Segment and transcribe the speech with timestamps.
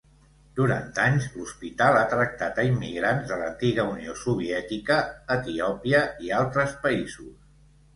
[0.59, 5.01] Durant anys, l'hospital ha tractat a immigrants de l'antiga Unió Soviètica,
[5.41, 7.35] Etiòpia i altres països.